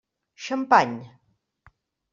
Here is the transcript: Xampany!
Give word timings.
Xampany! 0.45 0.97